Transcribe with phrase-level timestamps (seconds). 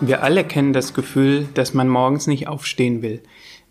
[0.00, 3.20] Wir alle kennen das Gefühl, dass man morgens nicht aufstehen will.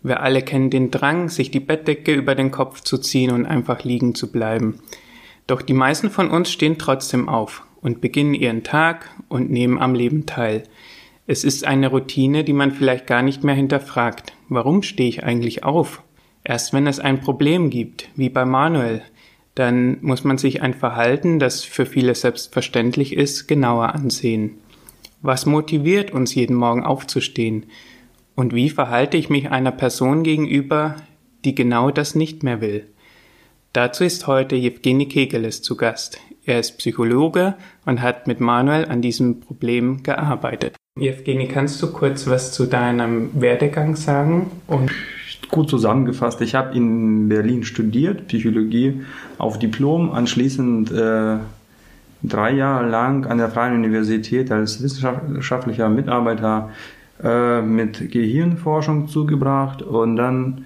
[0.02, 3.82] Wir alle kennen den Drang, sich die Bettdecke über den Kopf zu ziehen und einfach
[3.82, 4.80] liegen zu bleiben.
[5.46, 9.94] Doch die meisten von uns stehen trotzdem auf und beginnen ihren Tag und nehmen am
[9.94, 10.64] Leben teil.
[11.26, 14.34] Es ist eine Routine, die man vielleicht gar nicht mehr hinterfragt.
[14.50, 16.02] Warum stehe ich eigentlich auf?
[16.44, 19.02] Erst wenn es ein Problem gibt, wie bei Manuel,
[19.54, 24.58] dann muss man sich ein Verhalten, das für viele selbstverständlich ist, genauer ansehen.
[25.20, 27.66] Was motiviert uns jeden Morgen aufzustehen?
[28.34, 30.94] Und wie verhalte ich mich einer Person gegenüber,
[31.44, 32.86] die genau das nicht mehr will?
[33.72, 36.20] Dazu ist heute Jewgeni Kegeles zu Gast.
[36.44, 37.54] Er ist Psychologe
[37.84, 40.76] und hat mit Manuel an diesem Problem gearbeitet.
[40.98, 44.50] Jewgeni, kannst du kurz was zu deinem Werdegang sagen?
[44.66, 44.90] Und
[45.50, 49.00] Gut zusammengefasst, ich habe in Berlin studiert, Psychologie
[49.38, 51.38] auf Diplom, anschließend äh,
[52.22, 56.70] drei Jahre lang an der Freien Universität als wissenschaftlicher Mitarbeiter
[57.22, 60.64] äh, mit Gehirnforschung zugebracht und dann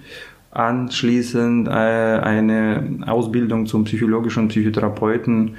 [0.51, 5.55] anschließend äh, eine Ausbildung zum psychologischen Psychotherapeuten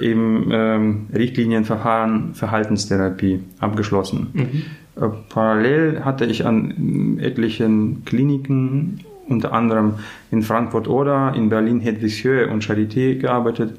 [0.00, 4.28] im ähm, Richtlinienverfahren Verhaltenstherapie abgeschlossen.
[4.32, 5.02] Mhm.
[5.02, 9.94] Äh, parallel hatte ich an etlichen Kliniken, unter anderem
[10.30, 13.74] in Frankfurt-Oder, in Berlin Hedwigshöhe und Charité gearbeitet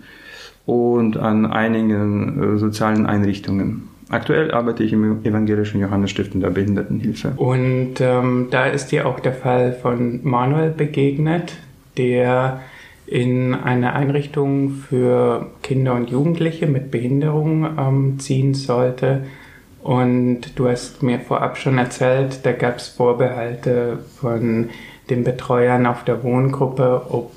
[0.67, 3.87] und an einigen äh, sozialen Einrichtungen.
[4.09, 7.33] Aktuell arbeite ich im evangelischen Johannesstift der Behindertenhilfe.
[7.37, 11.53] Und ähm, da ist dir auch der Fall von Manuel begegnet,
[11.97, 12.61] der
[13.05, 19.23] in eine Einrichtung für Kinder und Jugendliche mit Behinderung ähm, ziehen sollte.
[19.81, 24.69] Und du hast mir vorab schon erzählt, da gab es Vorbehalte von
[25.09, 27.31] den Betreuern auf der Wohngruppe, ob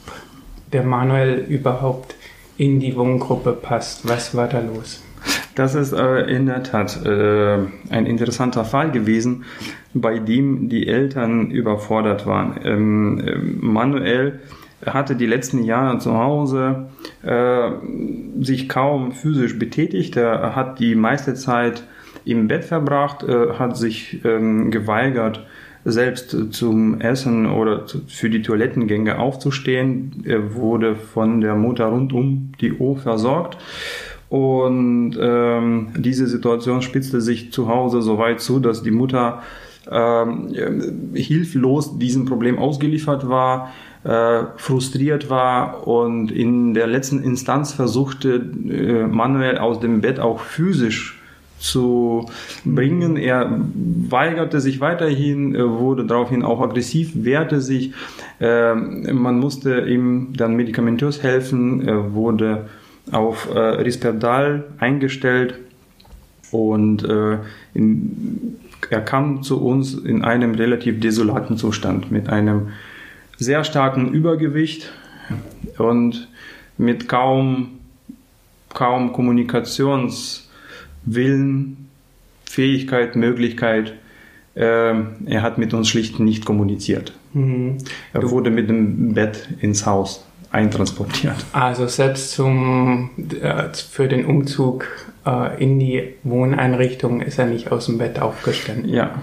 [0.73, 2.17] der Manuel überhaupt
[2.61, 4.07] in die Wohngruppe passt.
[4.07, 5.03] Was war da los?
[5.55, 7.57] Das ist äh, in der Tat äh,
[7.89, 9.45] ein interessanter Fall gewesen,
[9.95, 12.61] bei dem die Eltern überfordert waren.
[12.63, 14.41] Ähm, äh, Manuel
[14.85, 16.91] hatte die letzten Jahre zu Hause
[17.23, 17.71] äh,
[18.41, 20.17] sich kaum physisch betätigt.
[20.17, 21.85] Er hat die meiste Zeit
[22.27, 25.47] im Bett verbracht, äh, hat sich ähm, geweigert,
[25.85, 30.23] selbst zum Essen oder für die Toilettengänge aufzustehen.
[30.25, 33.57] Er wurde von der Mutter rund um die Uhr versorgt.
[34.29, 39.43] Und ähm, diese Situation spitzte sich zu Hause so weit zu, dass die Mutter
[39.91, 43.73] ähm, hilflos diesem Problem ausgeliefert war,
[44.05, 48.35] äh, frustriert war und in der letzten Instanz versuchte,
[48.69, 51.20] äh, Manuel aus dem Bett auch physisch
[51.61, 52.27] zu
[52.65, 53.17] bringen.
[53.17, 53.61] Er
[54.09, 57.93] weigerte sich weiterhin, wurde daraufhin auch aggressiv, wehrte sich.
[58.41, 62.67] Äh, man musste ihm dann medikamentös helfen, wurde
[63.13, 65.59] auf äh, Risperdal eingestellt
[66.51, 67.39] und äh,
[68.91, 72.69] er kam zu uns in einem relativ desolaten Zustand mit einem
[73.37, 74.93] sehr starken Übergewicht
[75.79, 76.29] und
[76.77, 77.79] mit kaum,
[78.75, 79.13] kaum
[81.05, 81.89] Kommunikationswillen,
[82.45, 83.95] Fähigkeit, Möglichkeit.
[84.55, 87.13] Äh, er hat mit uns schlicht nicht kommuniziert.
[87.33, 87.79] Mhm.
[88.13, 91.47] Er wurde mit dem Bett ins Haus eintransportiert.
[91.53, 94.89] Also selbst zum, äh, für den Umzug
[95.25, 98.89] äh, in die Wohneinrichtung ist er nicht aus dem Bett aufgestanden.
[98.89, 99.23] Ja.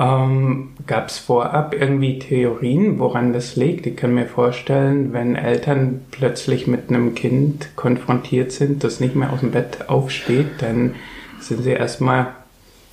[0.00, 3.86] Ähm, Gab es vorab irgendwie Theorien, woran das liegt?
[3.86, 9.30] Ich kann mir vorstellen, wenn Eltern plötzlich mit einem Kind konfrontiert sind, das nicht mehr
[9.30, 10.94] aus dem Bett aufsteht, dann
[11.38, 12.28] sind sie erstmal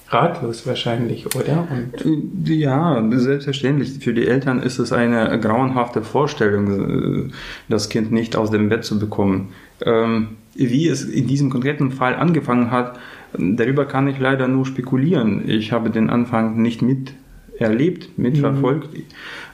[0.10, 1.68] ratlos wahrscheinlich, oder?
[1.72, 4.00] Und ja, selbstverständlich.
[4.00, 7.32] Für die Eltern ist es eine grauenhafte Vorstellung, äh,
[7.70, 9.54] das Kind nicht aus dem Bett zu bekommen.
[9.82, 13.00] Ähm, wie es in diesem konkreten Fall angefangen hat,
[13.38, 15.48] darüber kann ich leider nur spekulieren.
[15.48, 18.94] Ich habe den Anfang nicht miterlebt, mitverfolgt.
[18.94, 19.04] Mhm.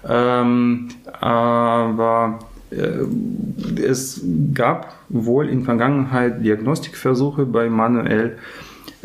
[0.10, 0.88] Ähm,
[1.20, 2.40] aber
[2.72, 8.38] äh, es gab wohl in Vergangenheit Diagnostikversuche bei Manuel,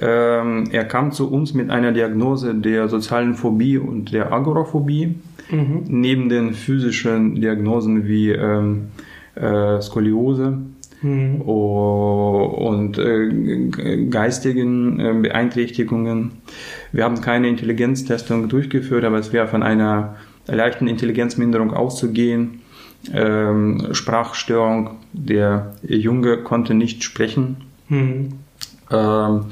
[0.00, 5.16] ähm, er kam zu uns mit einer Diagnose der sozialen Phobie und der Agoraphobie,
[5.50, 5.82] mhm.
[5.88, 8.88] neben den physischen Diagnosen wie ähm,
[9.34, 10.58] äh, Skoliose
[11.02, 11.40] mhm.
[11.40, 16.32] und äh, geistigen äh, Beeinträchtigungen.
[16.92, 20.16] Wir haben keine Intelligenztestung durchgeführt, aber es wäre von einer
[20.46, 22.60] leichten Intelligenzminderung auszugehen.
[23.12, 27.58] Ähm, Sprachstörung, der Junge konnte nicht sprechen.
[27.88, 28.32] Mhm.
[28.90, 29.44] Ähm,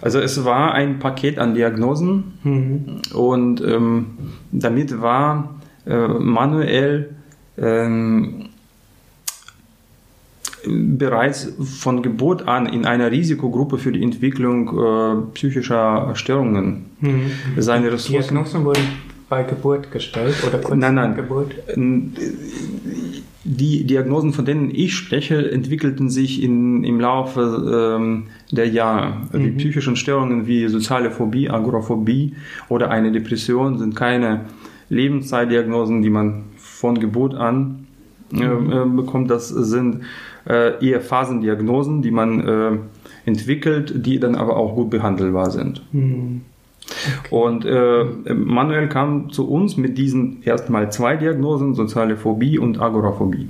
[0.00, 3.02] also es war ein Paket an Diagnosen mhm.
[3.14, 4.06] und ähm,
[4.52, 5.56] damit war
[5.86, 7.10] äh, manuell
[7.58, 8.50] ähm,
[10.66, 16.86] bereits von Geburt an in einer Risikogruppe für die Entwicklung äh, psychischer Störungen.
[17.00, 17.30] Mhm.
[17.58, 18.34] Seine Die Ressourcen.
[18.34, 18.82] Diagnosen wurden
[19.28, 21.14] bei Geburt gestellt oder kurz Nein, nein.
[21.16, 21.54] Geburt?
[23.48, 29.18] Die Diagnosen, von denen ich spreche, entwickelten sich in, im Laufe ähm, der Jahre.
[29.32, 32.34] Die psychischen Störungen wie soziale Phobie, Agoraphobie
[32.68, 34.46] oder eine Depression sind keine
[34.88, 37.86] Lebenszeitdiagnosen, die man von Geburt an
[38.32, 39.30] äh, äh, bekommt.
[39.30, 40.02] Das sind
[40.48, 42.78] äh, eher Phasendiagnosen, die man äh,
[43.26, 45.82] entwickelt, die dann aber auch gut behandelbar sind.
[45.92, 46.42] Mhm.
[47.30, 53.48] Und äh, Manuel kam zu uns mit diesen erstmal zwei Diagnosen, soziale Phobie und Agoraphobie.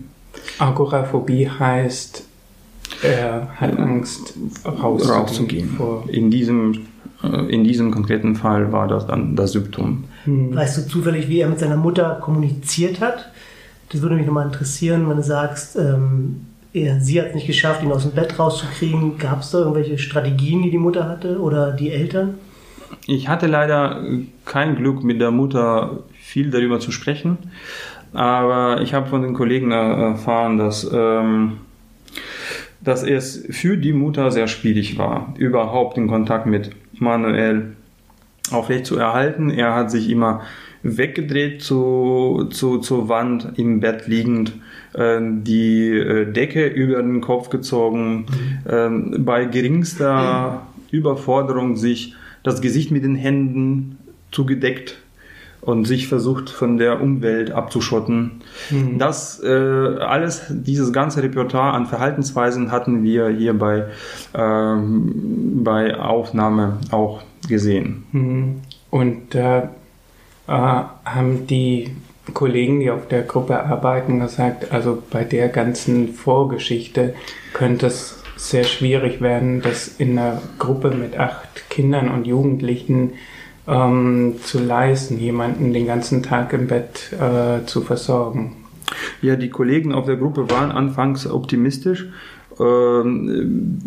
[0.59, 2.25] Agoraphobie heißt,
[3.03, 4.35] er hat Angst
[4.65, 5.77] rauszugehen.
[5.79, 6.09] rauszugehen.
[6.09, 6.87] In diesem,
[7.23, 10.05] äh, in diesem konkreten Fall war das dann das Symptom.
[10.25, 13.31] Weißt du zufällig, wie er mit seiner Mutter kommuniziert hat?
[13.91, 16.47] Das würde mich nochmal interessieren, wenn du sagst, ähm,
[16.77, 19.19] er, sie hat es nicht geschafft, ihn aus dem Bett rauszukriegen.
[19.19, 22.35] Gab es da irgendwelche Strategien, die die Mutter hatte oder die Eltern?
[23.07, 24.05] Ich hatte leider
[24.45, 27.39] kein Glück mit der Mutter viel darüber zu sprechen,
[28.13, 31.59] aber ich habe von den Kollegen erfahren, dass, ähm,
[32.81, 37.75] dass es für die Mutter sehr schwierig war, überhaupt den Kontakt mit Manuel
[38.53, 39.51] aufrecht zu erhalten.
[39.51, 40.43] Er hat sich immer
[40.87, 44.53] weggedreht zu, zu, zur Wand im Bett liegend,
[44.95, 48.27] äh, die äh, Decke über den Kopf gezogen,
[48.69, 53.99] ähm, bei geringster Überforderung sich das Gesicht mit den Händen
[54.31, 54.99] zugedeckt
[55.67, 58.43] und sich versucht von der Umwelt abzuschotten.
[58.99, 63.87] Das äh, alles, dieses ganze Repertoire an Verhaltensweisen hatten wir hier bei,
[64.33, 68.05] ähm, bei Aufnahme auch gesehen.
[68.13, 68.61] Mhm.
[68.91, 69.71] Und da
[70.49, 71.91] äh, haben die
[72.35, 77.15] Kollegen, die auf der Gruppe arbeiten, gesagt, also bei der ganzen Vorgeschichte
[77.53, 83.15] könnte es sehr schwierig werden, das in einer Gruppe mit acht Kindern und Jugendlichen
[83.67, 88.57] ähm, zu leisten, jemanden den ganzen Tag im Bett äh, zu versorgen.
[89.23, 92.07] Ja, die Kollegen auf der Gruppe waren anfangs optimistisch.
[92.59, 93.79] Ähm,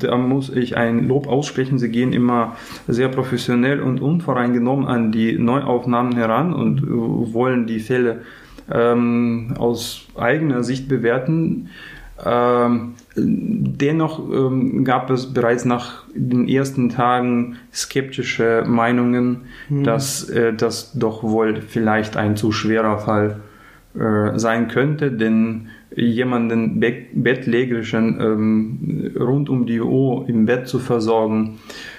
[0.00, 1.78] Da muss ich ein Lob aussprechen.
[1.78, 6.86] Sie gehen immer sehr professionell und unvoreingenommen an die Neuaufnahmen heran und äh,
[7.34, 8.22] wollen die Fälle
[8.70, 11.68] ähm, aus eigener Sicht bewerten.
[12.24, 19.42] Ähm, dennoch ähm, gab es bereits nach den ersten Tagen skeptische Meinungen,
[19.84, 23.40] dass äh, das doch wohl vielleicht ein zu schwerer Fall
[23.94, 30.78] äh, sein könnte, denn jemanden be bettlägerischen ähm, rund um die Uhr im Bett zu
[30.78, 31.58] versorgen,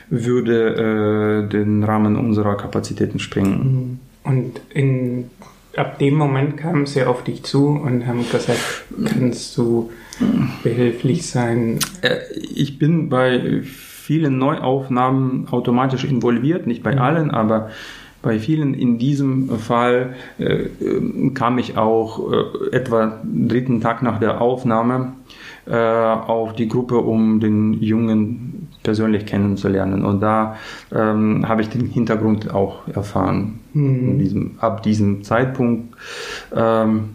[0.10, 4.00] würde äh, den Rahmen unserer Kapazitäten sprengen.
[4.24, 5.26] Und in,
[5.76, 9.92] ab dem Moment kamen sie auf dich zu und haben gesagt, kannst du
[10.64, 11.80] behilflich sein?
[12.02, 17.70] Äh, ich bin bei vielen Neuaufnahmen automatisch involviert, nicht bei allen, aber
[18.22, 24.20] bei vielen in diesem Fall äh, äh, kam ich auch äh, etwa dritten Tag nach
[24.20, 25.14] der Aufnahme
[25.66, 30.04] äh, auf die Gruppe, um den Jungen persönlich kennenzulernen.
[30.04, 30.56] Und da
[30.94, 35.96] ähm, habe ich den Hintergrund auch erfahren, in diesem, ab diesem Zeitpunkt.
[36.56, 37.12] Ähm,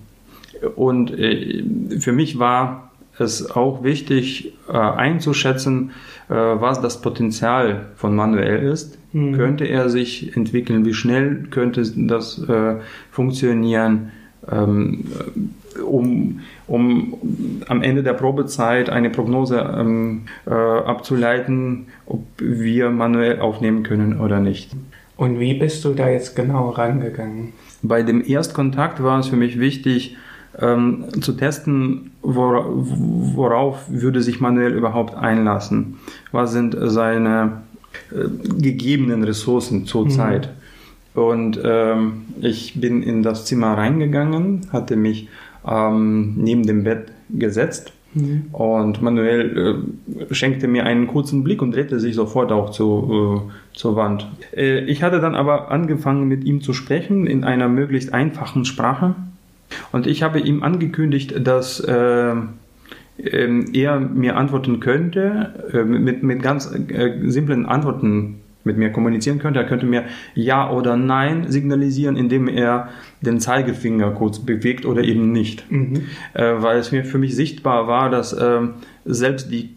[0.76, 1.64] und äh,
[1.98, 2.83] für mich war
[3.18, 5.92] es auch wichtig äh, einzuschätzen,
[6.28, 8.98] äh, was das Potenzial von Manuel ist.
[9.12, 10.84] Könnte er sich entwickeln?
[10.84, 12.76] Wie schnell könnte das äh,
[13.12, 14.10] funktionieren?
[14.50, 15.04] Ähm,
[15.82, 17.14] um, um
[17.68, 24.40] am Ende der Probezeit eine Prognose ähm, äh, abzuleiten, ob wir manuell aufnehmen können oder
[24.40, 24.72] nicht.
[25.16, 27.52] Und wie bist du da jetzt genau rangegangen?
[27.82, 30.16] Bei dem Erstkontakt war es für mich wichtig,
[30.60, 35.96] ähm, zu testen, wora, worauf würde sich Manuel überhaupt einlassen.
[36.32, 37.62] Was sind seine
[38.10, 40.50] äh, gegebenen Ressourcen zur Zeit?
[41.14, 45.28] Und ähm, ich bin in das Zimmer reingegangen, hatte mich
[45.66, 47.92] ähm, neben dem Bett gesetzt
[48.52, 49.82] und Manuel
[50.30, 54.28] äh, schenkte mir einen kurzen Blick und drehte sich sofort auch zu, äh, zur Wand.
[54.56, 59.16] Äh, ich hatte dann aber angefangen mit ihm zu sprechen in einer möglichst einfachen Sprache
[59.92, 62.34] und ich habe ihm angekündigt, dass äh,
[63.16, 69.60] er mir antworten könnte, äh, mit, mit ganz äh, simplen Antworten mit mir kommunizieren könnte.
[69.60, 70.04] Er könnte mir
[70.34, 72.88] Ja oder Nein signalisieren, indem er
[73.20, 75.64] den Zeigefinger kurz bewegt oder eben nicht.
[76.34, 79.70] Äh, weil es mir für mich sichtbar war, dass ähm, selbst die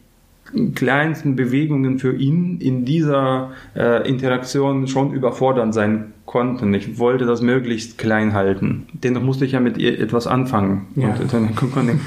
[0.75, 6.71] kleinsten Bewegungen für ihn in dieser äh, Interaktion schon überfordernd sein konnten.
[6.75, 8.85] Ich wollte das möglichst klein halten.
[8.93, 10.85] Dennoch musste ich ja mit ihr etwas anfangen.
[10.95, 11.15] Ja.
[11.15, 11.99] Und konnte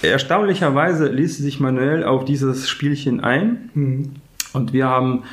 [0.00, 4.12] Erstaunlicherweise ließ sich Manuel auf dieses Spielchen ein mhm.
[4.52, 5.24] und wir haben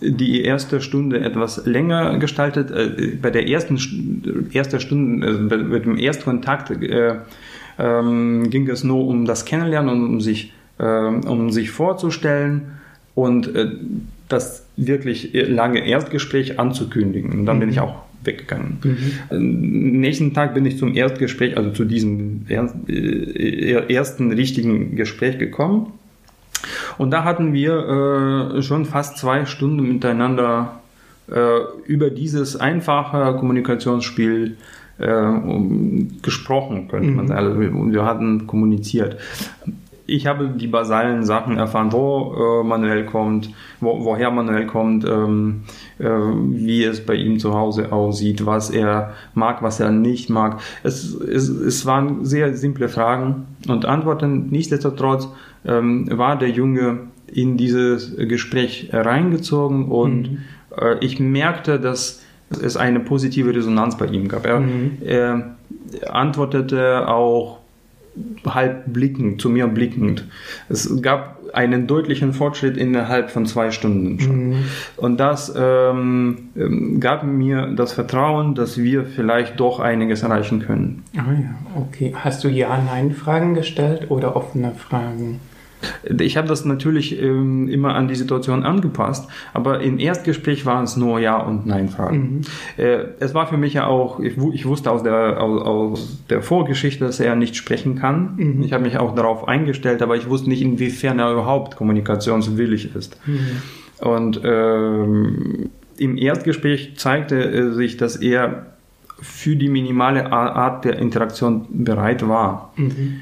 [0.00, 2.70] die erste Stunde etwas länger gestaltet.
[2.70, 3.78] Äh, bei der ersten
[4.52, 7.16] erster Stunde, also mit dem Erstkontakt, äh,
[7.78, 12.72] ähm, ging es nur um das Kennenlernen, um sich, äh, um sich vorzustellen
[13.14, 13.70] und äh,
[14.32, 17.32] das wirklich lange Erstgespräch anzukündigen.
[17.32, 17.60] Und dann mhm.
[17.60, 17.82] bin ich mhm.
[17.82, 18.78] auch weggegangen.
[19.30, 20.00] Mhm.
[20.00, 25.92] Nächsten Tag bin ich zum Erstgespräch, also zu diesem äh, ersten richtigen Gespräch gekommen.
[26.98, 30.80] Und da hatten wir äh, schon fast zwei Stunden miteinander
[31.30, 34.56] äh, über dieses einfache Kommunikationsspiel
[34.98, 35.32] äh,
[36.22, 37.28] gesprochen, könnte man mhm.
[37.28, 37.46] sagen.
[37.46, 39.16] Also wir hatten kommuniziert
[40.06, 45.62] ich habe die basalen Sachen erfahren, wo äh, Manuel kommt, wo, woher Manuel kommt, ähm,
[45.98, 50.60] äh, wie es bei ihm zu Hause aussieht, was er mag, was er nicht mag.
[50.82, 54.48] Es, es, es waren sehr simple Fragen und Antworten.
[54.50, 55.28] Nichtsdestotrotz
[55.64, 60.38] ähm, war der Junge in dieses Gespräch reingezogen und mhm.
[60.76, 62.22] äh, ich merkte, dass
[62.62, 64.44] es eine positive Resonanz bei ihm gab.
[64.44, 64.98] Er, mhm.
[65.00, 65.56] er
[66.10, 67.61] antwortete auch
[68.46, 70.26] halb blickend, zu mir blickend.
[70.68, 74.48] Es gab einen deutlichen Fortschritt innerhalb von zwei Stunden schon.
[74.48, 74.64] Mhm.
[74.96, 81.04] Und das ähm, ähm, gab mir das Vertrauen, dass wir vielleicht doch einiges erreichen können.
[81.14, 82.14] Ah ja, okay.
[82.16, 85.40] Hast du Ja-Nein-Fragen gestellt oder offene Fragen?
[86.18, 90.96] Ich habe das natürlich ähm, immer an die Situation angepasst, aber im Erstgespräch waren es
[90.96, 92.18] nur Ja- und Nein-Fragen.
[92.18, 92.40] Mhm.
[92.82, 96.42] Äh, es war für mich ja auch, ich, ich wusste aus der, aus, aus, der
[96.42, 98.34] Vorgeschichte, dass er nicht sprechen kann.
[98.36, 98.62] Mhm.
[98.62, 103.18] Ich habe mich auch darauf eingestellt, aber ich wusste nicht, inwiefern er überhaupt kommunikationswillig ist.
[103.26, 103.62] Mhm.
[104.00, 108.66] Und ähm, im Erstgespräch zeigte sich, dass er
[109.22, 112.72] für die minimale Art der Interaktion bereit war.
[112.76, 113.20] Mhm.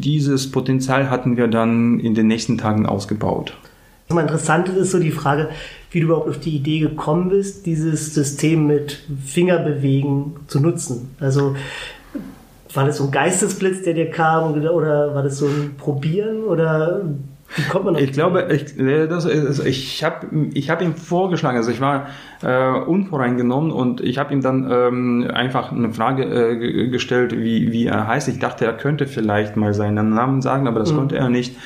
[0.00, 3.56] Dieses Potenzial hatten wir dann in den nächsten Tagen ausgebaut.
[4.08, 5.50] Interessant ist so die Frage,
[5.90, 11.10] wie du überhaupt auf die Idee gekommen bist, dieses System mit Fingerbewegen zu nutzen.
[11.20, 11.54] Also
[12.74, 17.02] war das so ein Geistesblitz, der dir kam, oder war das so ein Probieren oder
[17.56, 21.80] wie kommt man ich glaube, ich, das, ich habe ich hab ihm vorgeschlagen, also ich
[21.80, 22.06] war
[22.42, 27.86] äh, unvoreingenommen und ich habe ihm dann ähm, einfach eine Frage äh, gestellt, wie, wie
[27.86, 28.28] er heißt.
[28.28, 30.96] Ich dachte, er könnte vielleicht mal seinen Namen sagen, aber das mhm.
[30.96, 31.56] konnte er nicht.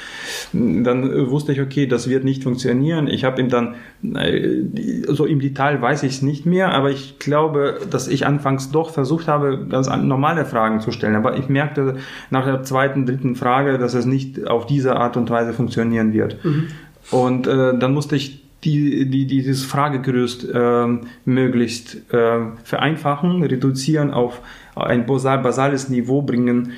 [0.52, 3.06] Dann äh, wusste ich, okay, das wird nicht funktionieren.
[3.06, 3.74] Ich habe ihm dann,
[4.14, 4.62] äh,
[5.08, 8.90] so im Detail weiß ich es nicht mehr, aber ich glaube, dass ich anfangs doch
[8.90, 11.14] versucht habe, ganz normale Fragen zu stellen.
[11.14, 11.96] Aber ich merkte
[12.30, 16.44] nach der zweiten, dritten Frage, dass es nicht auf diese Art und Weise funktionieren wird.
[16.44, 16.68] Mhm.
[17.10, 20.86] Und äh, dann musste ich die, die, dieses Fragegerüst äh,
[21.26, 24.40] möglichst äh, vereinfachen, reduzieren auf
[24.74, 26.72] ein basales Niveau bringen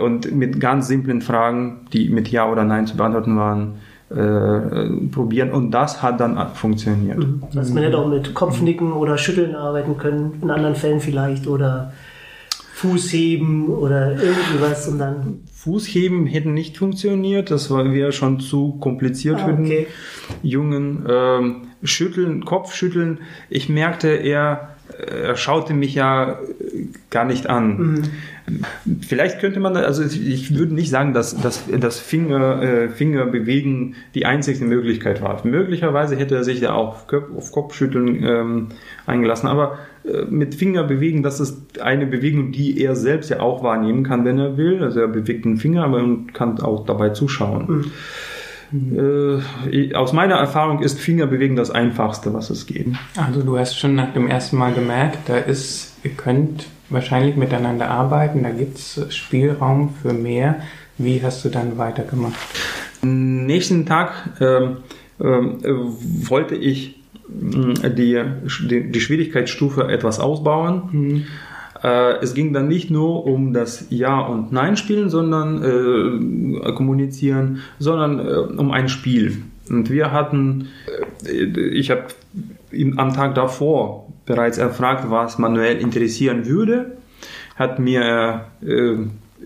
[0.00, 3.74] und mit ganz simplen Fragen, die mit Ja oder Nein zu beantworten waren,
[4.08, 7.18] äh, probieren und das hat dann funktioniert.
[7.18, 7.42] Mhm.
[7.56, 11.92] Also man hätte auch mit Kopfnicken oder Schütteln arbeiten können, in anderen Fällen vielleicht oder
[12.76, 15.40] Fußheben oder irgendwas und dann.
[15.54, 19.86] Fußheben hätten nicht funktioniert, das wäre schon zu kompliziert ah, für den okay.
[20.42, 21.06] Jungen.
[21.08, 26.38] Ähm, schütteln, Kopfschütteln, ich merkte, er, er schaute mich ja
[27.08, 27.78] gar nicht an.
[27.78, 28.02] Mhm.
[29.00, 34.26] Vielleicht könnte man, also ich würde nicht sagen, dass, dass das Finger, äh, Fingerbewegen die
[34.26, 35.46] einzige Möglichkeit war.
[35.46, 38.66] Möglicherweise hätte er sich da auch auf Kopfschütteln ähm,
[39.06, 44.04] eingelassen, aber äh, mit Fingerbewegen, das ist eine Bewegung, die er selbst ja auch wahrnehmen
[44.04, 44.82] kann, wenn er will.
[44.82, 47.86] Also er bewegt den Finger, aber man kann auch dabei zuschauen.
[48.70, 49.40] Mhm.
[49.70, 52.88] Äh, aus meiner Erfahrung ist Fingerbewegen das einfachste, was es geht.
[53.16, 57.90] Also du hast schon nach dem ersten Mal gemerkt, da ist, ihr könnt wahrscheinlich miteinander
[57.90, 60.60] arbeiten, da gibt es Spielraum für mehr.
[60.98, 62.34] Wie hast du dann weitergemacht?
[63.02, 64.78] Nächsten Tag ähm,
[65.20, 65.58] ähm,
[66.28, 66.95] wollte ich
[67.28, 68.22] die,
[68.68, 70.82] die, die, Schwierigkeitsstufe etwas ausbauen.
[70.92, 71.24] Mhm.
[71.82, 78.18] Äh, es ging dann nicht nur um das Ja- und Nein-Spielen, sondern äh, kommunizieren, sondern
[78.18, 79.42] äh, um ein Spiel.
[79.68, 80.68] Und wir hatten,
[81.24, 82.04] äh, ich habe
[82.96, 86.96] am Tag davor bereits erfragt, was Manuel interessieren würde,
[87.56, 88.96] hat mir äh,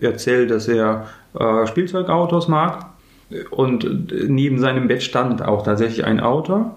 [0.03, 1.07] erzählt, dass er
[1.39, 2.87] äh, Spielzeugautos mag
[3.49, 6.71] und neben seinem Bett stand auch tatsächlich ein Auto.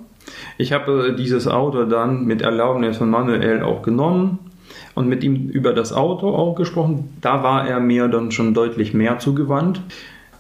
[0.58, 4.38] Ich habe dieses Auto dann mit Erlaubnis von Manuel auch genommen
[4.94, 7.16] und mit ihm über das Auto auch gesprochen.
[7.20, 9.80] Da war er mir dann schon deutlich mehr zugewandt.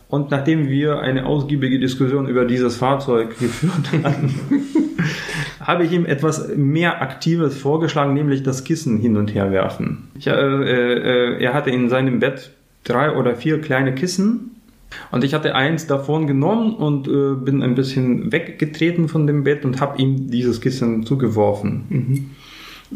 [0.08, 4.34] Und nachdem wir eine ausgiebige Diskussion über dieses Fahrzeug geführt hatten,
[5.60, 10.08] habe ich ihm etwas mehr Aktives vorgeschlagen, nämlich das Kissen hin und her werfen.
[10.16, 12.50] Ich, äh, äh, er hatte in seinem Bett
[12.84, 14.53] drei oder vier kleine Kissen
[15.10, 19.64] und ich hatte eins davon genommen und äh, bin ein bisschen weggetreten von dem Bett
[19.64, 21.84] und habe ihm dieses Kissen zugeworfen.
[21.88, 22.30] Mhm.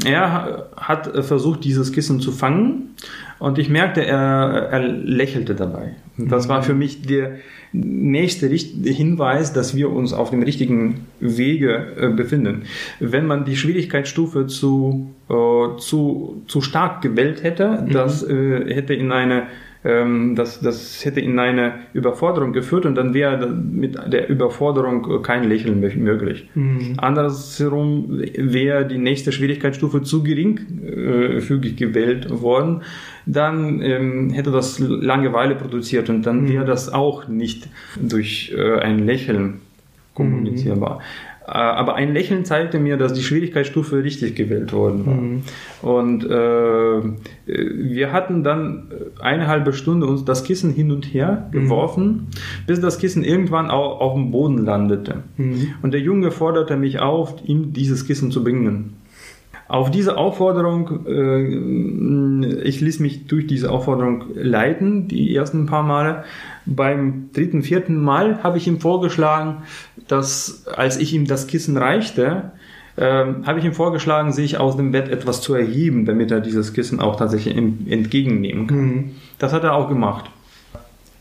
[0.05, 2.95] Er hat versucht, dieses Kissen zu fangen
[3.38, 5.97] und ich merkte, er, er lächelte dabei.
[6.17, 7.37] Und das war für mich der
[7.73, 12.62] nächste Hinweis, dass wir uns auf dem richtigen Wege äh, befinden.
[13.00, 17.90] Wenn man die Schwierigkeitsstufe zu, äh, zu, zu stark gewählt hätte, mhm.
[17.90, 19.45] das äh, hätte in eine
[19.85, 25.44] ähm, das, das hätte in eine Überforderung geführt und dann wäre mit der Überforderung kein
[25.44, 26.49] Lächeln möglich.
[26.54, 26.94] Mhm.
[26.97, 32.82] Andersherum wäre die nächste Schwierigkeitsstufe zu geringfügig äh, gewählt worden,
[33.26, 36.68] dann ähm, hätte das Langeweile produziert und dann wäre mhm.
[36.68, 37.68] das auch nicht
[38.00, 39.61] durch äh, ein Lächeln
[40.14, 40.99] kommunizierbar.
[40.99, 41.02] Mhm.
[41.49, 45.14] Äh, aber ein Lächeln zeigte mir, dass die Schwierigkeitsstufe richtig gewählt worden war.
[45.14, 45.43] Mhm.
[45.81, 47.02] Und äh,
[47.47, 48.88] wir hatten dann
[49.21, 51.52] eine halbe Stunde uns das Kissen hin und her mhm.
[51.52, 52.26] geworfen, mhm.
[52.67, 55.23] bis das Kissen irgendwann auch auf dem Boden landete.
[55.38, 55.75] Mhm.
[55.81, 58.95] Und der Junge forderte mich auf, ihm dieses Kissen zu bringen.
[59.69, 66.25] Auf diese Aufforderung, äh, ich ließ mich durch diese Aufforderung leiten, die ersten paar Male.
[66.64, 69.59] Beim dritten, vierten Mal habe ich ihm vorgeschlagen,
[70.08, 72.52] dass als ich ihm das Kissen reichte,
[72.96, 76.72] äh, habe ich ihm vorgeschlagen, sich aus dem Bett etwas zu erheben, damit er dieses
[76.72, 78.78] Kissen auch tatsächlich entgegennehmen kann.
[78.78, 79.10] Mhm.
[79.38, 80.30] Das hat er auch gemacht.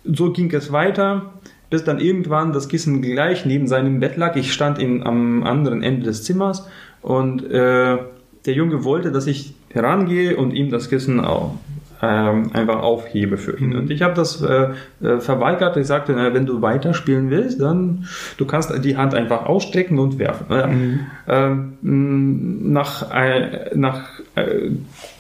[0.04, 1.34] So ging es weiter,
[1.70, 4.36] bis dann irgendwann das Kissen gleich neben seinem Bett lag.
[4.36, 6.68] Ich stand in, am anderen Ende des Zimmers
[7.02, 7.98] und äh,
[8.46, 11.56] der Junge wollte, dass ich herangehe und ihm das Kissen auch,
[12.02, 13.70] ähm, einfach aufhebe für ihn.
[13.70, 13.80] Mhm.
[13.80, 14.70] Und ich habe das äh,
[15.02, 15.78] äh, verweigert.
[15.78, 20.20] Ich sagte, na, wenn du weiterspielen willst, dann du kannst die Hand einfach ausstrecken und
[20.20, 20.46] werfen.
[20.50, 21.00] Mhm.
[21.28, 24.10] Ähm, nach äh, nach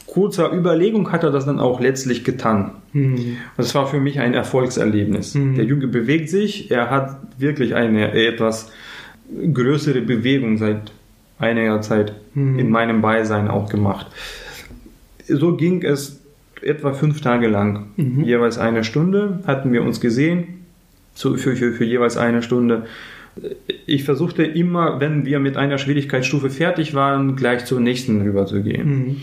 [0.08, 2.72] kurzer Überlegung hat er das dann auch letztlich getan.
[2.94, 3.14] Mhm.
[3.14, 5.36] Und das war für mich ein Erfolgserlebnis.
[5.36, 5.56] Mhm.
[5.56, 8.72] Der Junge bewegt sich, er hat wirklich eine etwas
[9.54, 10.92] größere Bewegung seit
[11.38, 12.58] einiger Zeit mhm.
[12.58, 14.08] in meinem Beisein auch gemacht.
[15.28, 16.22] So ging es
[16.62, 17.88] etwa fünf Tage lang.
[17.98, 18.24] Mhm.
[18.24, 20.66] Jeweils eine Stunde hatten wir uns gesehen,
[21.16, 22.86] für, für, für jeweils eine Stunde.
[23.86, 28.90] Ich versuchte immer, wenn wir mit einer Schwierigkeitsstufe fertig waren, gleich zur nächsten rüberzugehen.
[28.90, 29.16] Mhm.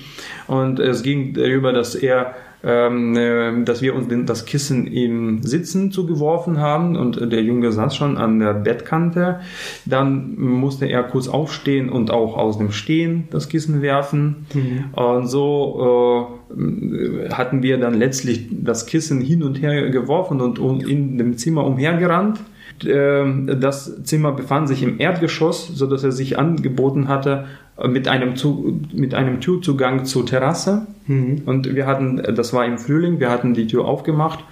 [0.47, 5.93] Und es ging darüber, dass er ähm, äh, dass wir uns das Kissen im Sitzen
[5.93, 9.41] zugeworfen haben und der Junge saß schon an der Bettkante.
[9.85, 14.47] Dann musste er kurz aufstehen und auch aus dem Stehen das Kissen werfen.
[14.55, 14.95] Mhm.
[14.95, 21.19] Und so äh, hatten wir dann letztlich das Kissen hin und her geworfen und in
[21.19, 22.41] dem Zimmer umhergerannt.
[22.85, 27.47] Ähm, das Zimmer befand sich im Erdgeschoss, so dass er sich angeboten hatte
[27.89, 30.87] mit einem, Zu mit einem Türzugang zur Terrasse.
[31.07, 31.43] Mhm.
[31.47, 34.45] Und wir hatten, das war im Frühling, wir hatten die Tür aufgemacht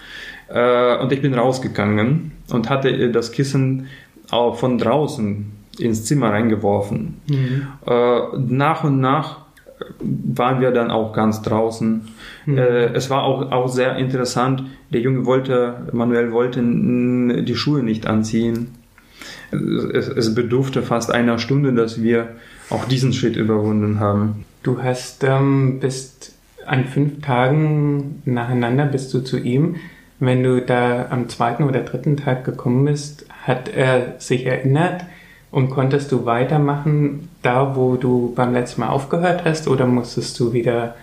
[0.49, 3.87] äh, und ich bin rausgegangen und hatte das Kissen
[4.31, 7.21] auch von draußen ins Zimmer reingeworfen.
[7.29, 7.69] Mhm.
[7.87, 9.43] Äh, nach und nach
[10.01, 12.03] waren wir dann auch ganz draußen.
[12.47, 12.59] Mhm.
[12.59, 14.65] Äh, es war auch, auch sehr interessant.
[14.93, 18.69] Der Junge wollte, Manuel wollte die Schuhe nicht anziehen.
[19.51, 22.29] Es, es bedurfte fast einer Stunde, dass wir
[22.73, 24.45] auch diesen Schritt überwunden haben.
[24.63, 26.35] Du hast ähm, bist
[26.67, 29.77] an fünf Tagen nacheinander bist du zu ihm.
[30.21, 35.05] Wenn du da am zweiten oder dritten Tag gekommen bist, hat er sich erinnert
[35.51, 40.53] und konntest du weitermachen, da wo du beim letzten Mal aufgehört hast, oder musstest du
[40.53, 40.95] wieder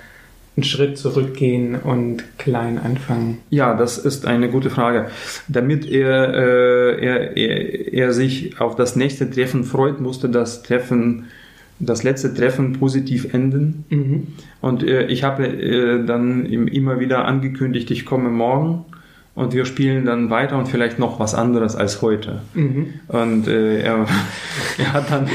[0.56, 3.40] einen Schritt zurückgehen und klein anfangen?
[3.50, 5.10] Ja, das ist eine gute Frage.
[5.48, 11.28] Damit er, äh, er, er, er sich auf das nächste Treffen freut, musste das Treffen
[11.80, 13.86] das letzte Treffen positiv enden.
[13.90, 14.28] Mhm.
[14.62, 18.86] Und äh, ich habe äh, dann immer wieder angekündigt, ich komme morgen
[19.36, 22.42] und wir spielen dann weiter und vielleicht noch was anderes als heute.
[22.54, 22.94] Mhm.
[23.08, 24.06] Und äh, er,
[24.78, 25.28] er, hat dann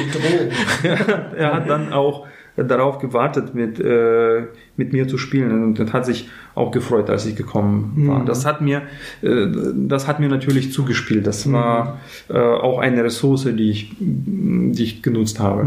[1.36, 2.26] er hat dann auch
[2.56, 4.42] darauf gewartet, mit, äh,
[4.76, 8.20] mit mir zu spielen und hat sich auch gefreut, als ich gekommen war.
[8.20, 8.26] Mhm.
[8.26, 8.82] Das hat mir,
[9.22, 11.26] äh, das hat mir natürlich zugespielt.
[11.26, 12.36] Das war mhm.
[12.36, 15.64] äh, auch eine Ressource, die ich, die ich genutzt habe.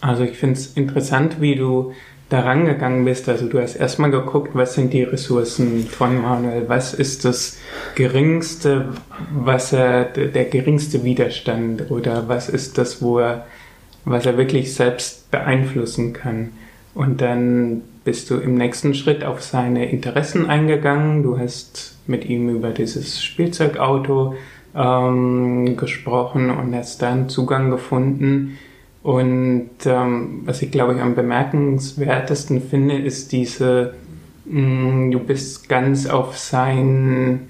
[0.00, 1.92] Also ich finde es interessant, wie du
[2.30, 3.28] daran gegangen bist.
[3.28, 7.58] Also du hast erstmal geguckt, was sind die Ressourcen von Manuel, was ist das
[7.96, 8.88] geringste,
[9.34, 13.46] was er, der geringste Widerstand oder was ist das, wo er,
[14.04, 16.52] was er wirklich selbst beeinflussen kann.
[16.94, 21.22] Und dann bist du im nächsten Schritt auf seine Interessen eingegangen.
[21.22, 24.34] Du hast mit ihm über dieses Spielzeugauto
[24.74, 28.56] ähm, gesprochen und hast dann Zugang gefunden
[29.02, 33.94] und ähm, was ich glaube ich am bemerkenswertesten finde, ist diese
[34.50, 37.48] Mm, du bist ganz auf sein,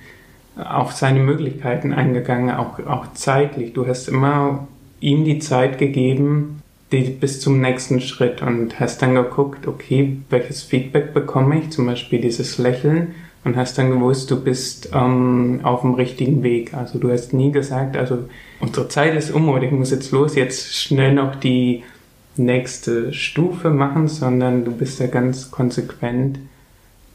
[0.56, 3.72] auf seine Möglichkeiten eingegangen, auch, auch zeitlich.
[3.72, 4.68] Du hast immer
[5.00, 10.62] ihm die Zeit gegeben, die, bis zum nächsten Schritt und hast dann geguckt, okay, welches
[10.62, 15.80] Feedback bekomme ich, zum Beispiel dieses Lächeln und hast dann gewusst, du bist ähm, auf
[15.80, 16.74] dem richtigen Weg.
[16.74, 18.24] Also du hast nie gesagt, also
[18.60, 21.82] unsere Zeit ist um oder ich muss jetzt los, jetzt schnell noch die
[22.36, 26.38] nächste Stufe machen, sondern du bist ja ganz konsequent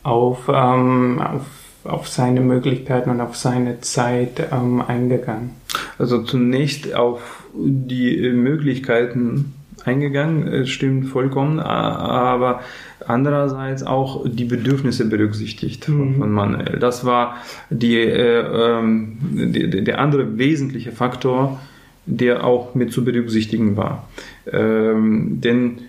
[0.04, 1.46] auf, ähm, auf,
[1.84, 5.52] auf seine Möglichkeiten und auf seine Zeit ähm, eingegangen.
[5.98, 12.62] Also zunächst auf die Möglichkeiten eingegangen, stimmt vollkommen, aber
[13.08, 16.15] andererseits auch die Bedürfnisse berücksichtigt mhm.
[16.18, 16.80] von Manuel.
[16.80, 17.36] Das war
[17.70, 21.60] die, äh, ähm, die, der andere wesentliche Faktor,
[22.06, 24.08] der auch mit zu berücksichtigen war.
[24.52, 25.80] Ähm, denn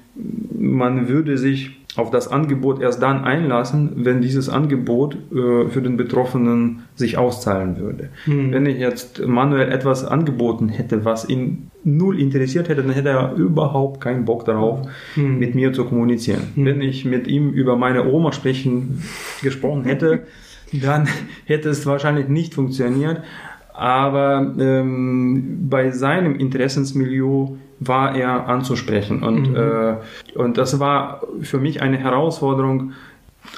[0.59, 5.97] man würde sich auf das Angebot erst dann einlassen, wenn dieses Angebot äh, für den
[5.97, 8.11] Betroffenen sich auszahlen würde.
[8.27, 8.53] Mhm.
[8.53, 13.35] Wenn ich jetzt Manuel etwas angeboten hätte, was ihn null interessiert hätte, dann hätte er
[13.35, 15.39] überhaupt keinen Bock darauf, mhm.
[15.39, 16.43] mit mir zu kommunizieren.
[16.57, 16.65] Mhm.
[16.65, 19.03] Wenn ich mit ihm über meine Oma sprechen
[19.43, 20.27] gesprochen hätte,
[20.73, 21.09] dann
[21.45, 23.23] hätte es wahrscheinlich nicht funktioniert.
[23.73, 29.23] Aber ähm, bei seinem Interessensmilieu war er anzusprechen.
[29.23, 29.57] Und, mhm.
[29.57, 29.97] äh,
[30.35, 32.93] und das war für mich eine Herausforderung,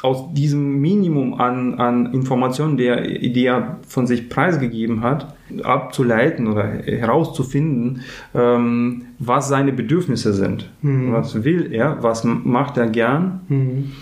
[0.03, 6.65] aus diesem Minimum an, an Informationen, der, die er von sich preisgegeben hat, abzuleiten oder
[6.65, 8.03] herauszufinden,
[8.35, 10.71] ähm, was seine Bedürfnisse sind.
[10.83, 11.13] Mhm.
[11.13, 13.41] Was will er, was macht er gern.
[13.49, 13.93] Mhm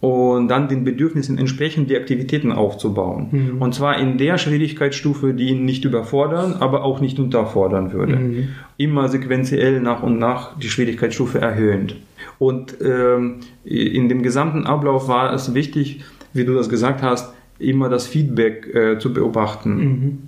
[0.00, 3.28] und dann den Bedürfnissen entsprechend die Aktivitäten aufzubauen.
[3.30, 3.62] Mhm.
[3.62, 8.16] Und zwar in der Schwierigkeitsstufe, die ihn nicht überfordern, aber auch nicht unterfordern würde.
[8.16, 8.48] Mhm.
[8.76, 11.96] Immer sequenziell nach und nach die Schwierigkeitsstufe erhöhend.
[12.38, 17.88] Und ähm, in dem gesamten Ablauf war es wichtig, wie du das gesagt hast, immer
[17.88, 19.76] das Feedback äh, zu beobachten.
[19.76, 20.18] Mhm.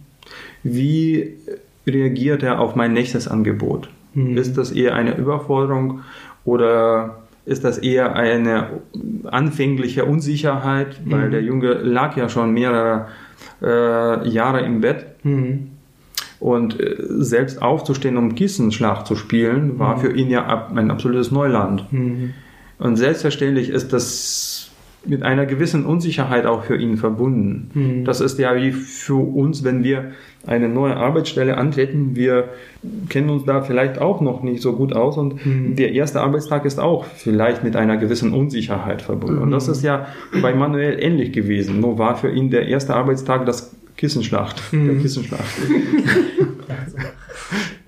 [0.63, 1.37] Wie
[1.87, 3.89] reagiert er auf mein nächstes Angebot?
[4.15, 4.37] Mhm.
[4.37, 6.01] Ist das eher eine Überforderung
[6.45, 8.81] oder ist das eher eine
[9.25, 11.31] anfängliche Unsicherheit, weil mhm.
[11.31, 13.09] der Junge lag ja schon mehrere
[13.63, 15.07] äh, Jahre im Bett.
[15.23, 15.71] Mhm.
[16.41, 20.01] Und äh, selbst aufzustehen, um Kissenschlag zu spielen, war mhm.
[20.01, 21.93] für ihn ja ein absolutes Neuland.
[21.93, 22.33] Mhm.
[22.79, 24.71] Und selbstverständlich ist das
[25.05, 27.71] mit einer gewissen Unsicherheit auch für ihn verbunden.
[27.73, 28.05] Mhm.
[28.05, 30.13] Das ist ja wie für uns, wenn wir
[30.47, 32.17] eine neue Arbeitsstelle antreten.
[32.17, 32.51] Wir
[33.09, 35.77] kennen uns da vielleicht auch noch nicht so gut aus und mhm.
[35.77, 39.37] der erste Arbeitstag ist auch vielleicht mit einer gewissen Unsicherheit verbunden.
[39.37, 39.43] Mhm.
[39.43, 40.07] Und das ist ja
[40.43, 41.81] bei Manuel ähnlich gewesen.
[41.81, 44.73] Nur war für ihn der erste Arbeitstag das Kissenschlacht.
[44.73, 44.87] Mhm.
[44.87, 45.45] Der Kissenschlacht.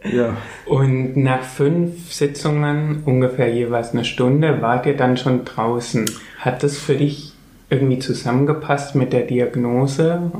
[0.13, 0.37] ja.
[0.67, 6.05] Und nach fünf Sitzungen, ungefähr jeweils eine Stunde, wart ihr dann schon draußen.
[6.39, 7.33] Hat das für dich
[7.71, 10.31] irgendwie zusammengepasst mit der Diagnose?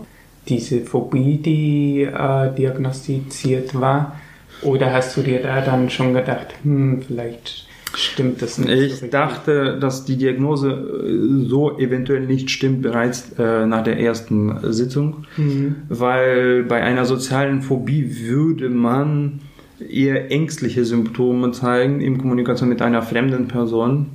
[0.49, 4.17] diese Phobie, die äh, diagnostiziert war?
[4.63, 8.71] Oder hast du dir da dann schon gedacht, hm, vielleicht stimmt das nicht?
[8.71, 13.99] Ich so dachte, dass die Diagnose äh, so eventuell nicht stimmt bereits äh, nach der
[13.99, 15.77] ersten Sitzung, mhm.
[15.89, 19.41] weil bei einer sozialen Phobie würde man
[19.79, 24.07] eher ängstliche Symptome zeigen in Kommunikation mit einer fremden Person.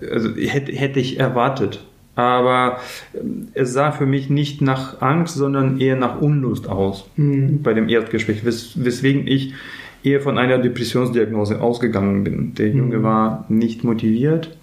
[0.00, 1.80] Also hätte, hätte ich erwartet
[2.16, 2.78] aber
[3.14, 7.62] ähm, es sah für mich nicht nach Angst, sondern eher nach Unlust aus mhm.
[7.62, 9.54] bei dem Erdgespräch, wes weswegen ich
[10.04, 12.54] eher von einer Depressionsdiagnose ausgegangen bin.
[12.54, 13.02] Der Junge mhm.
[13.02, 14.56] war nicht motiviert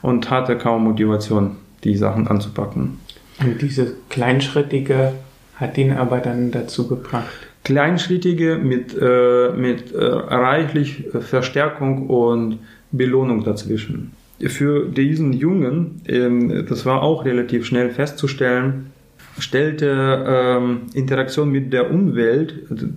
[0.00, 2.98] und hatte kaum Motivation, die Sachen anzupacken.
[3.40, 5.12] Und diese kleinschrittige
[5.56, 7.32] hat ihn aber dann dazu gebracht.
[7.64, 12.58] Kleinschrittige mit, äh, mit äh, reichlich Verstärkung und
[12.90, 14.12] Belohnung dazwischen
[14.48, 18.90] für diesen Jungen, ähm, das war auch relativ schnell festzustellen,
[19.38, 22.54] stellte ähm, Interaktion mit der Umwelt,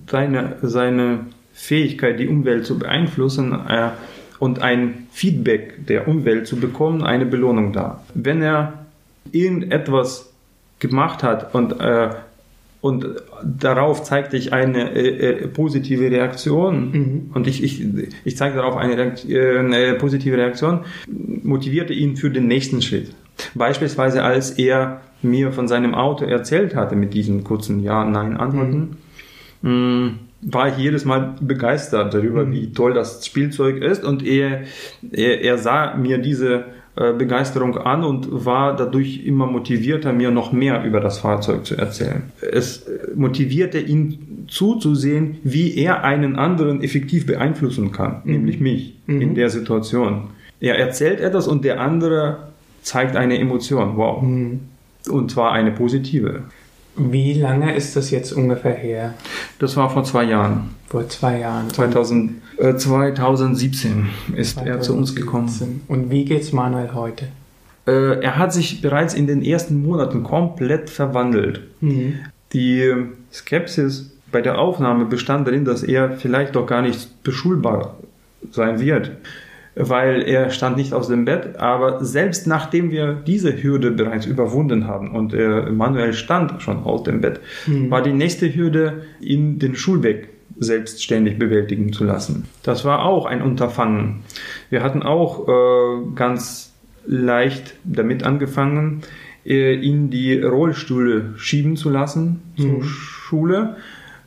[0.09, 1.19] seine, seine
[1.55, 3.89] Fähigkeit, die Umwelt zu beeinflussen äh,
[4.39, 8.03] und ein Feedback der Umwelt zu bekommen, eine Belohnung dar.
[8.13, 8.85] Wenn er
[9.31, 10.31] irgendetwas
[10.79, 12.09] gemacht hat und äh,
[12.85, 13.07] und
[13.43, 17.31] darauf zeigte ich eine äh, äh, positive Reaktion mhm.
[17.33, 17.83] und ich, ich,
[18.23, 23.11] ich zeigte darauf eine, Reaktion, äh, eine positive Reaktion, motivierte ihn für den nächsten Schritt.
[23.55, 28.97] Beispielsweise als er mir von seinem Auto erzählt hatte mit diesen kurzen Ja-Nein-Antworten,
[29.63, 30.19] mhm.
[30.45, 32.51] War ich jedes Mal begeistert darüber, mhm.
[32.53, 34.61] wie toll das Spielzeug ist und er,
[35.11, 40.51] er, er sah mir diese äh, Begeisterung an und war dadurch immer motivierter, mir noch
[40.53, 42.23] mehr über das Fahrzeug zu erzählen.
[42.39, 48.31] Es motivierte ihn zuzusehen, wie er einen anderen effektiv beeinflussen kann, mhm.
[48.31, 49.21] nämlich mich mhm.
[49.21, 50.29] in der Situation.
[50.59, 52.49] Er erzählt etwas und der andere
[52.81, 53.97] zeigt eine Emotion.
[53.97, 54.21] Wow.
[54.21, 54.61] Mhm.
[55.09, 56.43] Und zwar eine positive.
[56.97, 59.13] Wie lange ist das jetzt ungefähr her?
[59.59, 60.75] Das war vor zwei Jahren.
[60.87, 61.69] Vor zwei Jahren.
[61.69, 65.49] 2000, äh, 2017 ist er zu uns gekommen.
[65.49, 65.81] 2017.
[65.87, 67.27] Und wie geht's Manuel heute?
[67.87, 71.61] Äh, er hat sich bereits in den ersten Monaten komplett verwandelt.
[71.81, 72.19] Mhm.
[72.53, 72.93] Die
[73.31, 77.97] Skepsis bei der Aufnahme bestand darin, dass er vielleicht doch gar nicht beschulbar
[78.51, 79.11] sein wird,
[79.75, 81.57] weil er stand nicht aus dem Bett.
[81.57, 87.03] Aber selbst nachdem wir diese Hürde bereits überwunden haben und äh, Manuel stand schon aus
[87.03, 87.91] dem Bett, Mhm.
[87.91, 92.45] war die nächste Hürde, ihn den Schulweg selbstständig bewältigen zu lassen.
[92.63, 94.21] Das war auch ein Unterfangen.
[94.69, 96.73] Wir hatten auch äh, ganz
[97.05, 99.01] leicht damit angefangen,
[99.45, 102.83] äh, ihn die Rollstühle schieben zu lassen zur Mhm.
[102.83, 103.75] Schule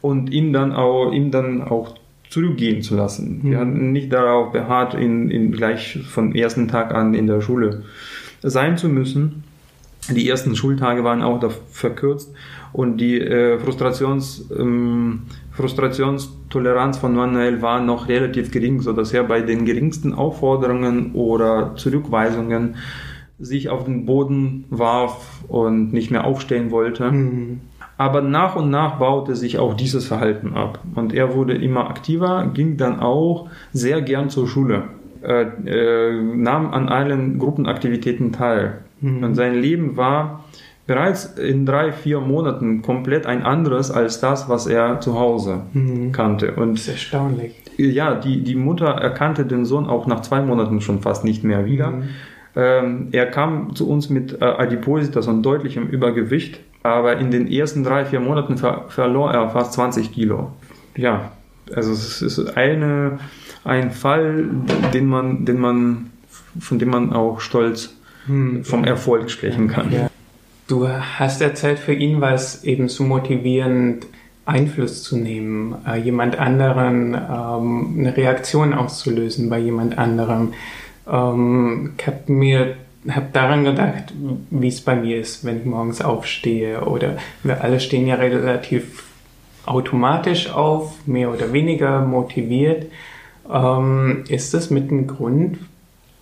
[0.03, 1.95] und ihn dann auch, ihm dann auch
[2.31, 3.41] zurückgehen zu lassen.
[3.43, 3.61] Wir Mhm.
[3.61, 7.85] hatten nicht darauf beharrt, ihn, ihn gleich vom ersten Tag an in der Schule
[8.43, 9.45] sein zu müssen.
[10.11, 12.33] Die ersten Schultage waren auch da verkürzt
[12.73, 19.25] und die äh, Frustrations, ähm, Frustrationstoleranz von Manuel war noch relativ gering, so dass er
[19.25, 22.77] bei den geringsten Aufforderungen oder Zurückweisungen
[23.39, 27.11] sich auf den Boden warf und nicht mehr aufstehen wollte.
[27.11, 27.61] Mhm.
[27.99, 30.79] Aber nach und nach baute sich auch dieses Verhalten ab.
[30.95, 34.85] Und er wurde immer aktiver, ging dann auch sehr gern zur Schule,
[35.23, 38.79] äh, äh, nahm an allen Gruppenaktivitäten teil.
[39.01, 39.25] Mhm.
[39.25, 40.45] Und sein Leben war
[40.87, 46.13] bereits in drei, vier Monaten komplett ein anderes als das, was er zu Hause Mhm.
[46.13, 46.53] kannte.
[46.55, 47.57] Und Das ist erstaunlich.
[47.77, 51.67] ja, die, die Mutter erkannte den Sohn auch nach zwei Monaten schon fast nicht mehr
[51.67, 51.91] wieder.
[51.91, 52.03] Mhm.
[52.57, 57.85] Ähm, er kam zu uns mit äh, Adipositas und deutlichem Übergewicht, aber in den ersten
[57.85, 60.53] drei, vier Monaten ver verlor er fast 20 Kilo.
[60.97, 61.33] Ja,
[61.75, 63.19] also es ist eine,
[63.65, 64.49] ein Fall,
[64.95, 66.11] den man, den man,
[66.61, 67.95] von dem man auch stolz
[68.29, 68.65] Mhm.
[68.65, 69.91] vom Erfolg sprechen kann.
[69.91, 70.11] Ja.
[70.69, 74.07] Du hast erzählt, für ihn war es eben so motivierend,
[74.45, 80.55] Einfluss zu nehmen, äh, jemand anderen, ähm, eine Reaktion auszulösen bei jemand anderem.
[81.11, 82.77] Ähm, ich habe mir
[83.09, 84.13] hab daran gedacht,
[84.51, 86.85] wie es bei mir ist, wenn ich morgens aufstehe.
[86.85, 89.05] Oder wir alle stehen ja relativ
[89.67, 92.87] automatisch auf, mehr oder weniger motiviert.
[93.51, 95.59] Ähm, ist das mit ein Grund,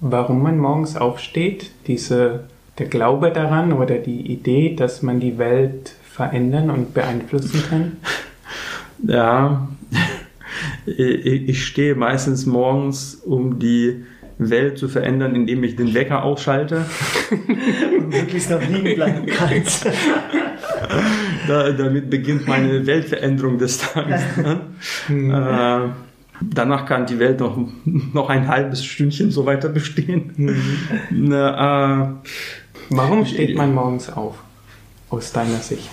[0.00, 1.70] warum man morgens aufsteht?
[1.86, 2.44] Diese,
[2.78, 7.96] der Glaube daran oder die Idee, dass man die Welt verändern und beeinflussen kann?
[9.06, 9.68] Ja,
[10.86, 14.06] ich stehe meistens morgens, um die
[14.38, 16.84] Welt zu verändern, indem ich den Wecker ausschalte.
[17.30, 19.86] Und möglichst noch liegen bleiben kannst.
[21.48, 24.20] Da, damit beginnt meine Weltveränderung des Tages.
[25.08, 25.88] äh,
[26.40, 30.32] danach kann die Welt noch, noch ein halbes Stündchen so weiter bestehen.
[31.10, 32.08] Na, äh,
[32.90, 34.42] Warum steht man morgens auf,
[35.10, 35.90] aus deiner Sicht?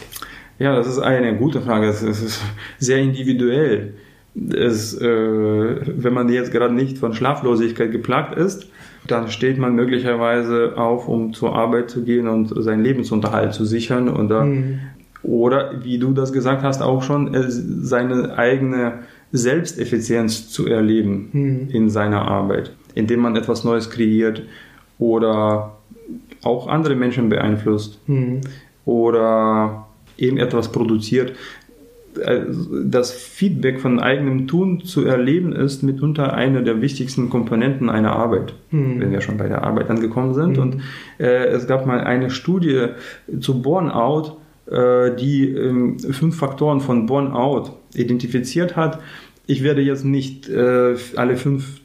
[0.59, 1.87] ja, das ist eine gute Frage.
[1.87, 2.41] Es ist
[2.79, 3.95] sehr individuell.
[4.35, 8.67] Es, äh, wenn man jetzt gerade nicht von Schlaflosigkeit geplagt ist,
[9.07, 14.09] dann steht man möglicherweise auf, um zur Arbeit zu gehen und seinen Lebensunterhalt zu sichern.
[14.09, 14.79] Oder, Mhm.
[15.21, 18.99] oder wie du das gesagt hast, auch schon äh, seine eigene
[19.31, 21.67] Selbsteffizienz zu erleben Mhm.
[21.71, 24.41] in seiner Arbeit, indem man etwas Neues kreiert
[24.99, 25.73] oder
[26.43, 28.41] auch andere Menschen beeinflusst Mhm.
[28.85, 31.33] oder eben etwas produziert.
[32.85, 38.53] Das Feedback von eigenem Tun zu erleben ist mitunter eine der wichtigsten Komponenten einer Arbeit,
[38.71, 38.99] Mhm.
[38.99, 40.57] wenn wir schon bei der Arbeit angekommen sind.
[40.57, 40.61] Mhm.
[40.61, 40.81] Und
[41.19, 42.87] äh, es gab mal eine Studie
[43.39, 44.37] zu Burnout,
[44.69, 48.99] äh, die ähm, fünf Faktoren von Burnout identifiziert hat.
[49.47, 51.81] Ich werde jetzt nicht äh, alle fünf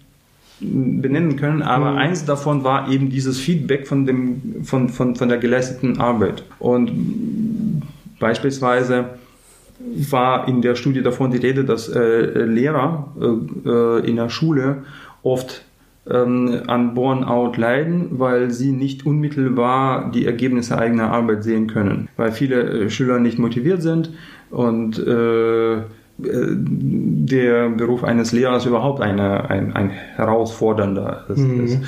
[0.61, 1.99] benennen können, aber Mhm.
[1.99, 6.43] eins davon war eben dieses Feedback von, dem, von, von, von der geleisteten Arbeit.
[6.59, 6.91] Und
[8.19, 9.05] beispielsweise
[9.81, 14.85] war in der Studie davon die Rede, dass äh, Lehrer äh, äh, in der Schule
[15.23, 15.65] oft
[16.11, 22.33] ähm, an Burnout leiden, weil sie nicht unmittelbar die Ergebnisse eigener Arbeit sehen können, weil
[22.33, 24.13] viele äh, Schüler nicht motiviert sind
[24.51, 25.83] und äh, äh,
[26.21, 31.39] der Beruf eines Lehrers überhaupt eine, ein, ein herausfordernder ist.
[31.39, 31.85] Mhm.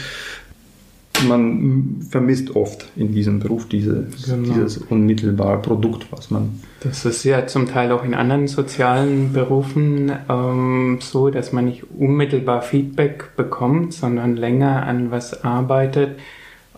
[1.29, 4.53] Man vermisst oft in diesem Beruf diese, Genau.
[4.55, 10.11] dieses unmittelbare Produkt, was man Das ist ja zum Teil auch in anderen sozialen Berufen
[10.29, 16.19] ähm, so, dass man nicht unmittelbar Feedback bekommt, sondern länger an was arbeitet,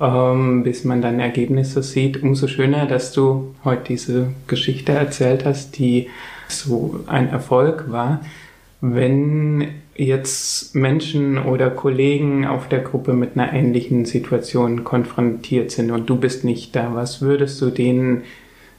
[0.01, 2.23] ähm, bis man dann Ergebnisse sieht.
[2.23, 6.09] Umso schöner, dass du heute diese Geschichte erzählt hast, die
[6.49, 8.21] so ein Erfolg war.
[8.81, 16.09] Wenn jetzt Menschen oder Kollegen auf der Gruppe mit einer ähnlichen Situation konfrontiert sind und
[16.09, 18.23] du bist nicht da, was würdest du denen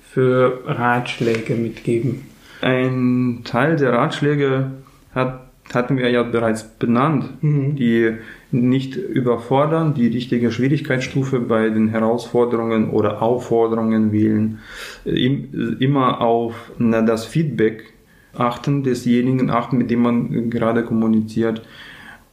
[0.02, 2.26] für Ratschläge mitgeben?
[2.62, 4.71] Ein Teil der Ratschläge
[5.13, 5.41] hat,
[5.73, 7.76] hatten wir ja bereits benannt, mhm.
[7.76, 8.13] die
[8.52, 14.60] nicht überfordern, die richtige Schwierigkeitsstufe bei den Herausforderungen oder Aufforderungen wählen,
[15.06, 17.92] immer auf das Feedback
[18.36, 21.62] achten, desjenigen achten, mit dem man gerade kommuniziert.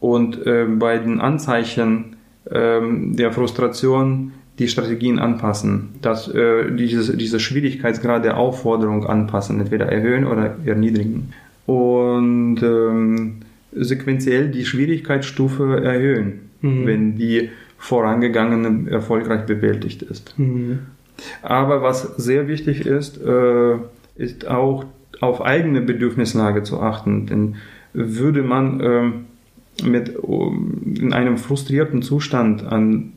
[0.01, 7.41] Und äh, bei den Anzeichen äh, der Frustration die Strategien anpassen, dass äh, diese, diese
[7.41, 11.33] Schwierigkeitsgrad der Aufforderung anpassen, entweder erhöhen oder erniedrigen.
[11.65, 13.37] Und ähm,
[13.73, 16.87] sequenziell die Schwierigkeitsstufe erhöhen, mhm.
[16.87, 20.39] wenn die vorangegangene erfolgreich bewältigt ist.
[20.39, 20.81] Mhm.
[21.43, 23.77] Aber was sehr wichtig ist, äh,
[24.17, 24.85] ist auch
[25.21, 27.27] auf eigene Bedürfnislage zu achten.
[27.27, 27.57] Denn
[27.93, 29.13] würde man ähm,
[29.85, 30.09] mit,
[30.99, 33.13] in einem frustrierten Zustand an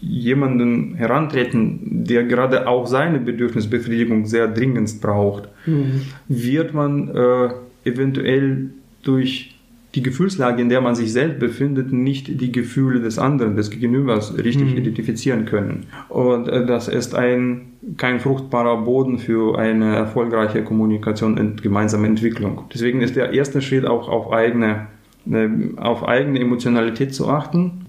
[0.00, 6.02] jemanden herantreten, der gerade auch seine Bedürfnisbefriedigung sehr dringend braucht, mhm.
[6.28, 7.48] wird man äh,
[7.84, 8.70] eventuell
[9.02, 9.55] durch
[9.96, 14.36] die Gefühlslage, in der man sich selbst befindet, nicht die Gefühle des anderen, des Gegenübers
[14.36, 14.76] richtig mhm.
[14.76, 15.86] identifizieren können.
[16.08, 22.64] Und äh, das ist ein kein fruchtbarer Boden für eine erfolgreiche Kommunikation und gemeinsame Entwicklung.
[22.72, 24.88] Deswegen ist der erste Schritt auch auf eigene,
[25.30, 27.86] äh, auf eigene Emotionalität zu achten,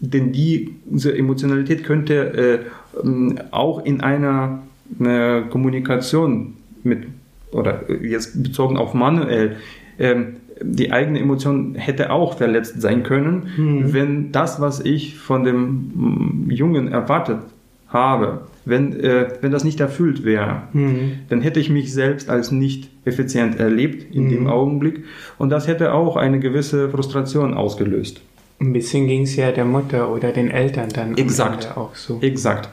[0.00, 2.64] denn diese Emotionalität könnte
[3.02, 3.06] äh,
[3.50, 4.62] auch in einer,
[4.98, 7.06] einer Kommunikation mit
[7.52, 9.56] oder jetzt bezogen auf manuell
[9.98, 13.92] ähm, die eigene Emotion hätte auch verletzt sein können, mhm.
[13.92, 17.40] wenn das, was ich von dem Jungen erwartet
[17.88, 21.20] habe, wenn, äh, wenn das nicht erfüllt wäre, mhm.
[21.28, 24.30] dann hätte ich mich selbst als nicht effizient erlebt in mhm.
[24.30, 25.04] dem Augenblick
[25.38, 28.20] und das hätte auch eine gewisse Frustration ausgelöst.
[28.58, 31.76] Ein bisschen ging es ja der Mutter oder den Eltern dann Exakt.
[31.76, 32.18] auch so.
[32.22, 32.70] Exakt.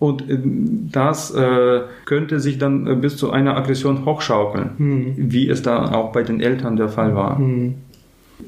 [0.00, 0.38] Und äh,
[0.90, 5.14] das äh, könnte sich dann äh, bis zu einer Aggression hochschaukeln, mhm.
[5.16, 7.38] wie es da auch bei den Eltern der Fall war.
[7.38, 7.74] Mhm.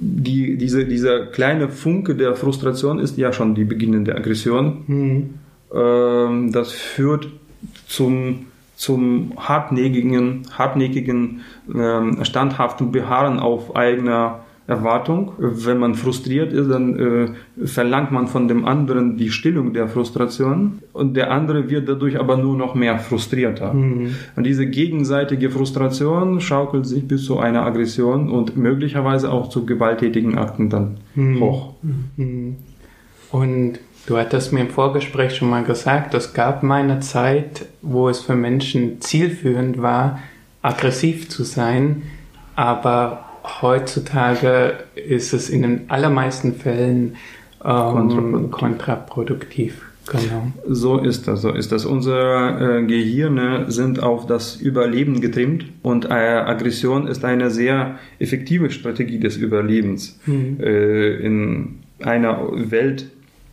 [0.00, 4.84] Die, diese, dieser kleine Funke der Frustration ist ja schon die beginnende Aggression.
[4.86, 5.30] Mhm.
[5.74, 7.28] Ähm, das führt
[7.86, 15.32] zum, zum hartnäckigen, hartnäckigen ähm, standhaften Beharren auf eigener Erwartung.
[15.38, 20.78] Wenn man frustriert ist, dann äh, verlangt man von dem anderen die Stillung der Frustration
[20.92, 23.74] und der andere wird dadurch aber nur noch mehr frustrierter.
[23.74, 24.14] Mhm.
[24.36, 30.38] Und diese gegenseitige Frustration schaukelt sich bis zu einer Aggression und möglicherweise auch zu gewalttätigen
[30.38, 31.40] Akten dann mhm.
[31.40, 31.74] hoch.
[32.16, 32.56] Mhm.
[33.32, 38.08] Und du hattest mir im Vorgespräch schon mal gesagt, es gab mal eine Zeit, wo
[38.08, 40.20] es für Menschen zielführend war,
[40.60, 42.02] aggressiv zu sein,
[42.54, 47.16] aber heutzutage ist es in den allermeisten Fällen
[47.64, 48.50] ähm, kontraproduktiv.
[48.50, 49.82] kontraproduktiv.
[50.06, 50.52] Genau.
[50.66, 51.84] So ist das, so ist das.
[51.84, 58.70] Unsere äh, Gehirne sind auf das Überleben getrimmt und äh, Aggression ist eine sehr effektive
[58.70, 60.18] Strategie des Überlebens.
[60.26, 60.58] Mhm.
[60.60, 63.06] Äh, in einer Welt,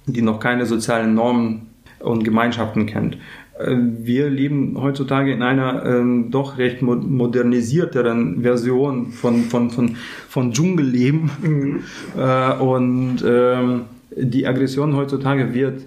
[0.07, 1.67] die noch keine sozialen Normen
[1.99, 3.17] und Gemeinschaften kennt.
[3.59, 9.95] Äh, wir leben heutzutage in einer ähm, doch recht modernisierteren Version von, von, von,
[10.27, 11.29] von Dschungelleben.
[11.41, 11.79] Mhm.
[12.17, 13.81] Äh, und ähm,
[14.15, 15.83] die Aggression heutzutage wird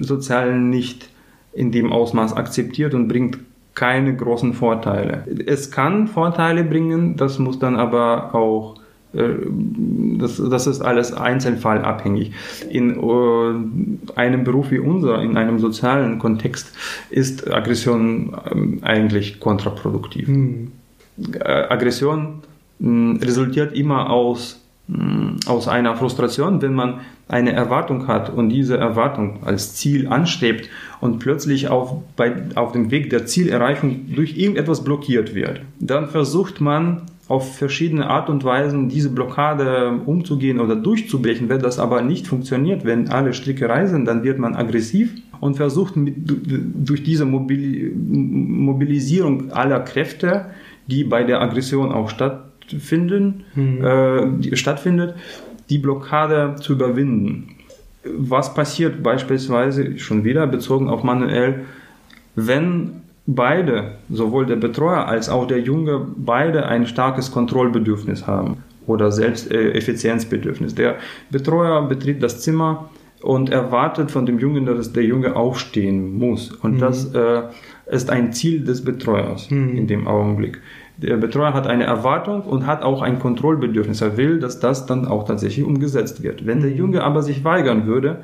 [0.00, 1.08] sozial nicht
[1.52, 3.38] in dem Ausmaß akzeptiert und bringt
[3.74, 5.24] keine großen Vorteile.
[5.46, 8.76] Es kann Vorteile bringen, das muss dann aber auch
[9.14, 12.32] das, das ist alles einzelfallabhängig.
[12.68, 13.54] In uh,
[14.16, 16.72] einem Beruf wie unser, in einem sozialen Kontext,
[17.10, 20.28] ist Aggression ähm, eigentlich kontraproduktiv.
[20.28, 20.72] Mhm.
[21.44, 22.42] Aggression
[22.80, 28.76] mh, resultiert immer aus, mh, aus einer Frustration, wenn man eine Erwartung hat und diese
[28.76, 30.68] Erwartung als Ziel anstrebt
[31.00, 35.62] und plötzlich auf, bei, auf dem Weg der Zielerreichung durch irgendetwas blockiert wird.
[35.80, 41.48] Dann versucht man auf verschiedene Art und Weisen diese Blockade umzugehen oder durchzubrechen.
[41.48, 45.96] Wenn das aber nicht funktioniert, wenn alle Stricke reisen, dann wird man aggressiv und versucht
[45.96, 50.50] mit, durch diese Mobilisierung aller Kräfte,
[50.86, 53.82] die bei der Aggression auch stattfinden, mhm.
[53.82, 55.14] äh, stattfindet,
[55.70, 57.54] die Blockade zu überwinden.
[58.04, 61.64] Was passiert beispielsweise schon wieder bezogen auf manuell,
[62.36, 69.10] wenn beide, sowohl der Betreuer als auch der Junge, beide ein starkes Kontrollbedürfnis haben oder
[69.10, 70.74] Selbsteffizienzbedürfnis.
[70.74, 70.96] Der
[71.30, 72.90] Betreuer betritt das Zimmer
[73.22, 76.52] und erwartet von dem Jungen, dass der Junge aufstehen muss.
[76.52, 76.78] Und mhm.
[76.78, 77.42] das äh,
[77.86, 79.76] ist ein Ziel des Betreuers mhm.
[79.76, 80.60] in dem Augenblick.
[80.96, 84.00] Der Betreuer hat eine Erwartung und hat auch ein Kontrollbedürfnis.
[84.00, 86.46] Er will, dass das dann auch tatsächlich umgesetzt wird.
[86.46, 88.20] Wenn der Junge aber sich weigern würde,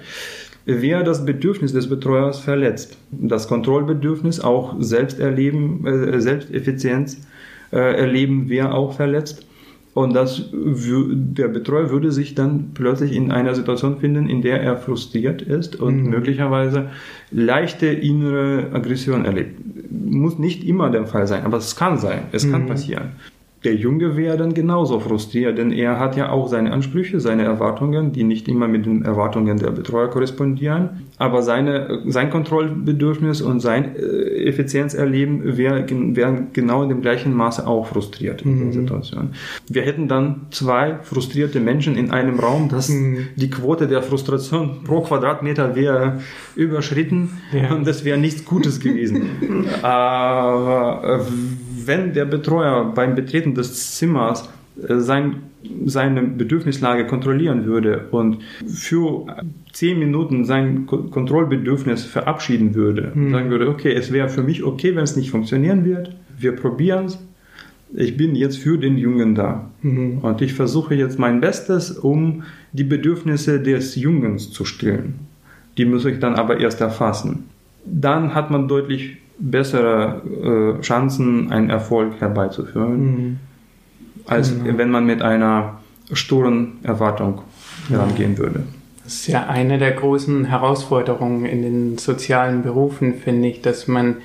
[0.65, 2.97] wäre das Bedürfnis des Betreuers verletzt.
[3.11, 7.27] Das Kontrollbedürfnis, auch Selbsterleben, äh, Selbsteffizienz
[7.73, 9.47] äh, erleben, wäre auch verletzt.
[9.93, 14.77] Und das, der Betreuer würde sich dann plötzlich in einer Situation finden, in der er
[14.77, 16.11] frustriert ist und mhm.
[16.11, 16.91] möglicherweise
[17.33, 19.61] leichte innere Aggression erlebt.
[19.91, 22.53] Muss nicht immer der Fall sein, aber es kann sein, es mhm.
[22.53, 23.11] kann passieren
[23.65, 28.13] der Junge wäre dann genauso frustriert, denn er hat ja auch seine Ansprüche, seine Erwartungen,
[28.13, 31.07] die nicht immer mit den Erwartungen der Betreuer korrespondieren.
[31.19, 37.67] Aber seine, sein Kontrollbedürfnis und sein äh, Effizienzerleben wären wär genau in dem gleichen Maße
[37.67, 38.61] auch frustriert in mhm.
[38.65, 39.31] der Situation.
[39.69, 43.29] Wir hätten dann zwei frustrierte Menschen in einem Raum, dass mhm.
[43.37, 46.21] die Quote der Frustration pro Quadratmeter wäre
[46.57, 47.75] überschritten ja.
[47.75, 49.27] und das wäre nichts Gutes gewesen.
[49.83, 51.33] Aber äh,
[51.87, 54.49] wenn der Betreuer beim Betreten des Zimmers
[54.89, 55.37] äh, sein,
[55.85, 59.27] seine Bedürfnislage kontrollieren würde und für
[59.73, 63.31] zehn Minuten sein Kontrollbedürfnis verabschieden würde, mhm.
[63.31, 67.07] sagen würde, okay, es wäre für mich okay, wenn es nicht funktionieren wird, wir probieren
[67.07, 67.19] es,
[67.93, 70.19] ich bin jetzt für den Jungen da mhm.
[70.19, 75.15] und ich versuche jetzt mein Bestes, um die Bedürfnisse des Jungens zu stillen.
[75.77, 77.45] Die muss ich dann aber erst erfassen.
[77.85, 83.39] Dann hat man deutlich bessere äh, Chancen, einen Erfolg herbeizuführen, mhm.
[84.27, 84.79] als genau.
[84.79, 85.81] wenn man mit einer
[86.13, 87.43] sturen Erwartung
[87.89, 88.65] herangehen würde.
[89.05, 94.17] Das ist ja eine der großen Herausforderungen in den sozialen Berufen, finde ich, dass man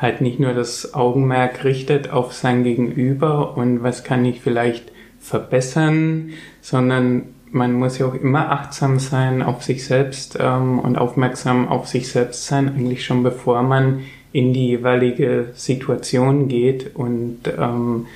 [0.00, 6.30] halt nicht nur das Augenmerk richtet auf sein Gegenüber und was kann ich vielleicht verbessern,
[6.60, 11.88] sondern man muss ja auch immer achtsam sein auf sich selbst ähm, und aufmerksam auf
[11.88, 14.00] sich selbst sein, eigentlich schon bevor man
[14.32, 18.06] in die jeweilige Situation geht und ähm,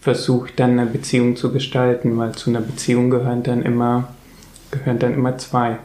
[0.00, 4.14] versucht dann eine Beziehung zu gestalten, weil zu einer Beziehung gehören dann immer,
[4.70, 5.78] gehören dann immer zwei.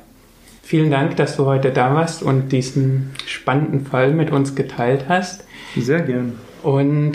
[0.63, 5.45] Vielen Dank, dass du heute da warst und diesen spannenden Fall mit uns geteilt hast.
[5.77, 6.39] Sehr gern.
[6.63, 7.13] Und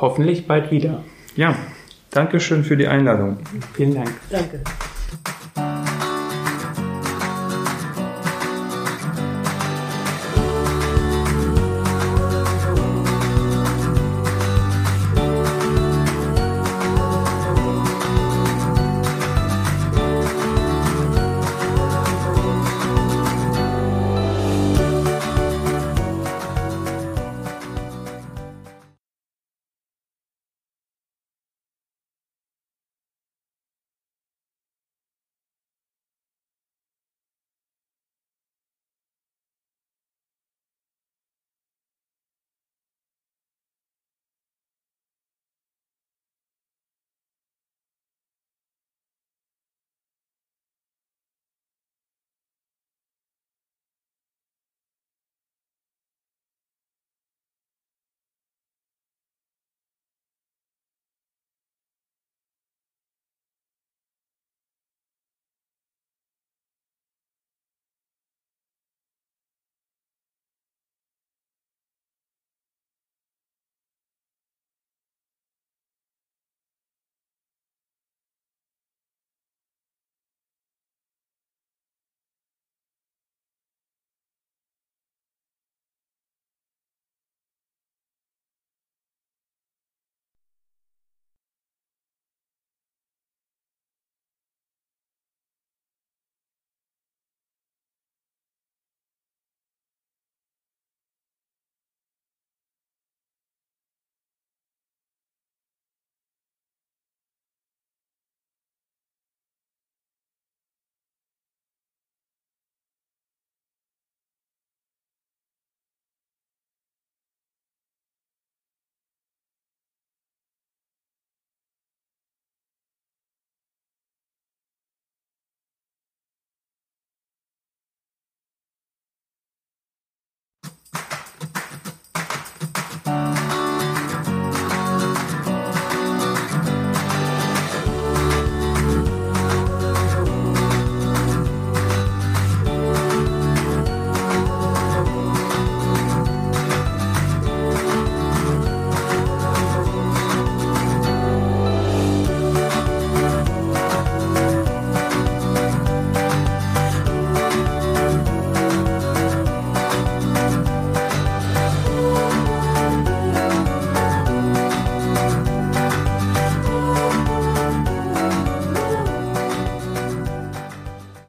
[0.00, 1.02] hoffentlich bald wieder.
[1.36, 1.54] Ja,
[2.10, 3.38] danke schön für die Einladung.
[3.74, 4.10] Vielen Dank.
[4.28, 4.60] Danke.